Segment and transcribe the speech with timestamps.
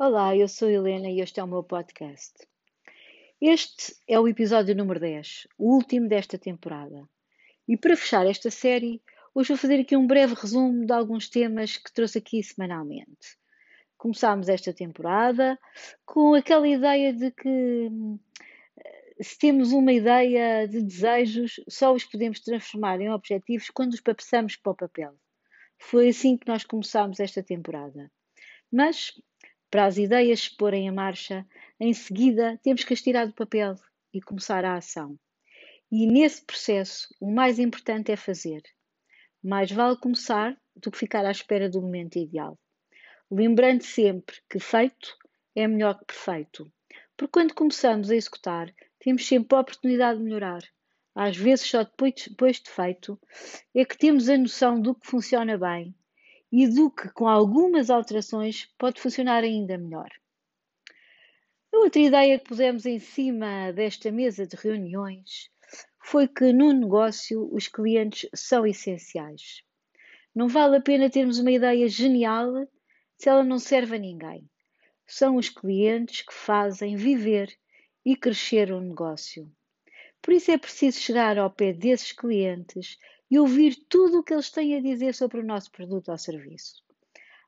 [0.00, 2.32] Olá, eu sou Helena e este é o meu podcast.
[3.40, 7.02] Este é o episódio número 10, o último desta temporada.
[7.66, 9.02] E para fechar esta série,
[9.34, 13.36] hoje vou fazer aqui um breve resumo de alguns temas que trouxe aqui semanalmente.
[13.96, 15.58] Começámos esta temporada
[16.06, 17.90] com aquela ideia de que
[19.20, 24.54] se temos uma ideia de desejos, só os podemos transformar em objetivos quando os passamos
[24.54, 25.16] para o papel.
[25.76, 28.08] Foi assim que nós começámos esta temporada.
[28.70, 29.12] Mas,
[29.70, 31.46] para as ideias se porem em marcha,
[31.78, 33.74] em seguida temos que as tirar do papel
[34.12, 35.18] e começar a ação.
[35.90, 38.62] E nesse processo, o mais importante é fazer.
[39.42, 42.58] Mais vale começar do que ficar à espera do momento ideal.
[43.30, 45.16] Lembrando sempre que feito
[45.54, 46.70] é melhor que perfeito.
[47.16, 50.62] Porque quando começamos a executar, temos sempre a oportunidade de melhorar.
[51.14, 53.20] Às vezes, só depois, depois de feito,
[53.74, 55.94] é que temos a noção do que funciona bem
[56.50, 60.10] e do que, com algumas alterações, pode funcionar ainda melhor.
[61.72, 65.50] A outra ideia que pusemos em cima desta mesa de reuniões
[66.02, 69.62] foi que no negócio os clientes são essenciais.
[70.34, 72.66] Não vale a pena termos uma ideia genial
[73.16, 74.48] se ela não serve a ninguém.
[75.06, 77.54] São os clientes que fazem viver
[78.04, 79.50] e crescer o negócio.
[80.22, 82.98] Por isso é preciso chegar ao pé desses clientes
[83.30, 86.82] e ouvir tudo o que eles têm a dizer sobre o nosso produto ou serviço.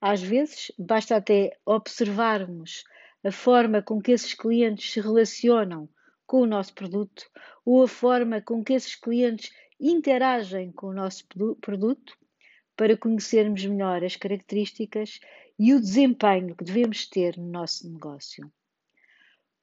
[0.00, 2.84] Às vezes, basta até observarmos
[3.24, 5.88] a forma com que esses clientes se relacionam
[6.26, 7.24] com o nosso produto
[7.64, 11.26] ou a forma com que esses clientes interagem com o nosso
[11.60, 12.16] produto
[12.76, 15.20] para conhecermos melhor as características
[15.58, 18.52] e o desempenho que devemos ter no nosso negócio.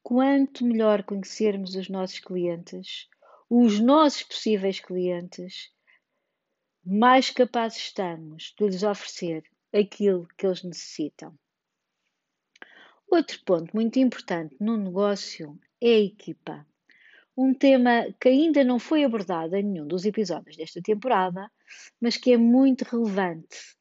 [0.01, 3.07] Quanto melhor conhecermos os nossos clientes,
[3.49, 5.69] os nossos possíveis clientes,
[6.85, 9.43] mais capazes estamos de lhes oferecer
[9.73, 11.37] aquilo que eles necessitam.
[13.09, 16.65] Outro ponto muito importante no negócio é a equipa.
[17.37, 21.49] Um tema que ainda não foi abordado em nenhum dos episódios desta temporada,
[21.99, 23.75] mas que é muito relevante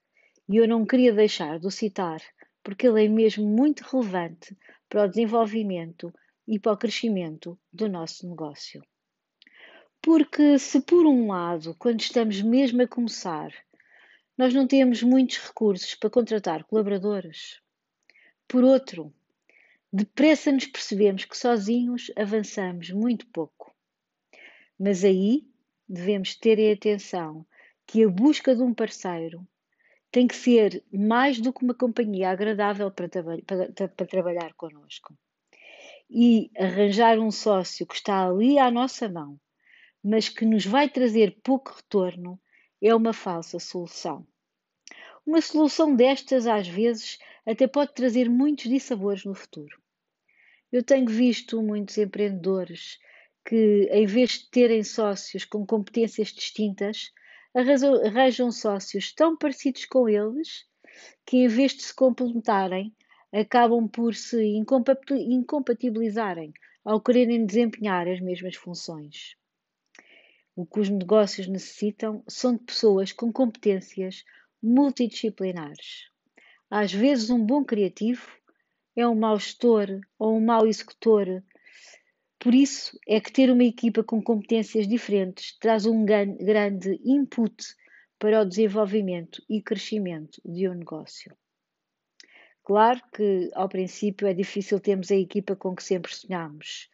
[0.48, 2.20] e eu não queria deixar de o citar
[2.62, 4.56] porque ele é mesmo muito relevante
[4.88, 6.12] para o desenvolvimento
[6.46, 8.82] e para o crescimento do nosso negócio.
[10.02, 13.52] Porque, se por um lado, quando estamos mesmo a começar,
[14.36, 17.60] nós não temos muitos recursos para contratar colaboradores,
[18.48, 19.12] por outro,
[19.92, 23.72] depressa nos percebemos que sozinhos avançamos muito pouco.
[24.78, 25.46] Mas aí
[25.88, 27.46] devemos ter em atenção
[27.86, 29.46] que a busca de um parceiro
[30.10, 35.14] tem que ser mais do que uma companhia agradável para, para, para trabalhar connosco.
[36.08, 39.38] E arranjar um sócio que está ali à nossa mão,
[40.02, 42.40] mas que nos vai trazer pouco retorno,
[42.80, 44.26] é uma falsa solução.
[45.26, 49.80] Uma solução destas, às vezes, até pode trazer muitos dissabores no futuro.
[50.72, 52.98] Eu tenho visto muitos empreendedores
[53.44, 57.12] que, em vez de terem sócios com competências distintas,
[57.54, 60.64] arranjam sócios tão parecidos com eles
[61.26, 62.94] que, em vez de se complementarem,
[63.32, 64.42] acabam por se
[65.28, 66.52] incompatibilizarem
[66.84, 69.36] ao quererem desempenhar as mesmas funções.
[70.60, 74.24] O que os negócios necessitam são de pessoas com competências
[74.62, 76.10] multidisciplinares.
[76.68, 78.26] Às vezes, um bom criativo
[78.94, 79.88] é um mau gestor
[80.18, 81.42] ou um mau executor
[82.40, 87.54] por isso é que ter uma equipa com competências diferentes traz um grande input
[88.18, 91.36] para o desenvolvimento e crescimento de um negócio.
[92.64, 96.88] Claro que ao princípio é difícil termos a equipa com que sempre sonhamos,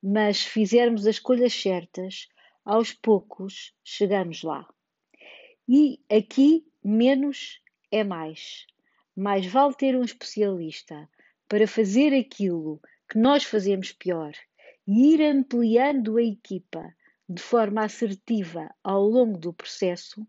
[0.00, 2.28] mas se fizermos as escolhas certas,
[2.64, 4.66] aos poucos chegamos lá.
[5.68, 7.60] E aqui menos
[7.90, 8.66] é mais.
[9.16, 11.08] Mais vale ter um especialista
[11.48, 14.32] para fazer aquilo que nós fazemos pior
[14.86, 16.94] e ir ampliando a equipa
[17.28, 20.26] de forma assertiva ao longo do processo,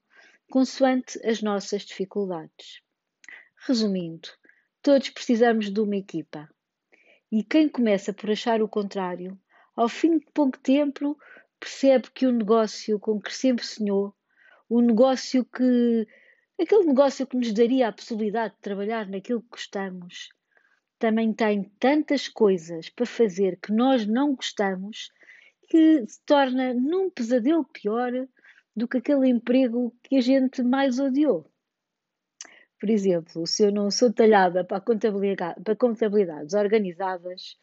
[0.50, 2.82] consoante as nossas dificuldades.
[3.68, 4.30] Resumindo,
[4.82, 6.50] todos precisamos de uma equipa.
[7.32, 9.38] E quem começa por achar o contrário,
[9.76, 11.18] ao fim de pouco tempo,
[11.66, 14.14] percebe que o negócio com que sempre sonhou,
[14.70, 16.08] o negócio que.
[16.62, 20.30] aquele negócio que nos daria a possibilidade de trabalhar naquilo que gostamos,
[21.00, 25.10] também tem tantas coisas para fazer que nós não gostamos
[25.68, 28.12] que se torna num pesadelo pior
[28.76, 31.52] do que aquele emprego que a gente mais odiou.
[32.80, 37.58] Por exemplo, se eu não sou talhada para, contabilidade, para contabilidades organizadas,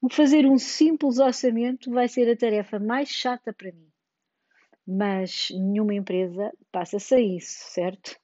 [0.00, 3.90] o fazer um simples orçamento vai ser a tarefa mais chata para mim.
[4.86, 8.18] Mas nenhuma empresa passa-se a isso, certo?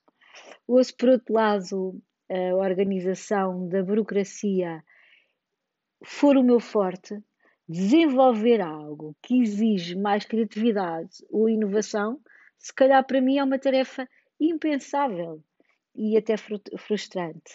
[0.66, 4.82] Ou se por outro lado a organização da burocracia
[6.02, 7.22] for o meu forte,
[7.68, 12.20] desenvolver algo que exige mais criatividade ou inovação,
[12.58, 14.08] se calhar para mim é uma tarefa
[14.40, 15.42] impensável
[15.94, 17.54] e até frustrante.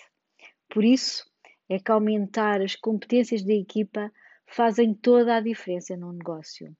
[0.69, 1.28] Por isso,
[1.69, 4.11] é que aumentar as competências da equipa
[4.47, 6.75] fazem toda a diferença no negócio.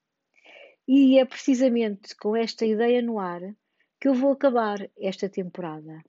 [0.86, 3.40] E é precisamente com esta ideia no ar
[4.00, 6.02] que eu vou acabar esta temporada.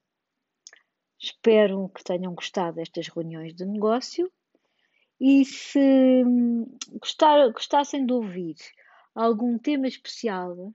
[1.19, 4.31] Espero que tenham gostado destas reuniões de negócio
[5.19, 6.23] e se
[6.99, 8.55] gostar, gostassem de ouvir
[9.13, 10.73] algum tema especial,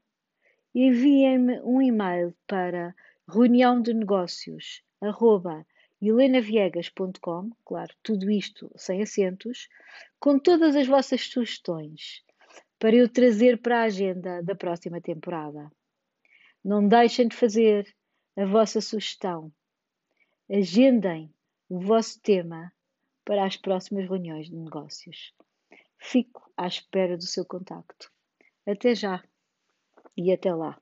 [0.73, 2.95] enviem-me um e-mail para
[3.29, 4.85] reunião de negócios
[6.01, 9.69] helenaviegas.com, claro, tudo isto sem acentos,
[10.21, 12.23] com todas as vossas sugestões
[12.79, 15.71] para eu trazer para a agenda da próxima temporada.
[16.65, 17.87] Não deixem de fazer
[18.37, 19.53] a vossa sugestão.
[20.51, 21.33] Agendem
[21.69, 22.73] o vosso tema
[23.25, 25.33] para as próximas reuniões de negócios.
[25.99, 28.11] Fico à espera do seu contacto.
[28.67, 29.23] Até já
[30.17, 30.81] e até lá.